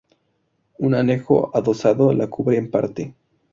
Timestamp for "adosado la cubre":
1.55-2.57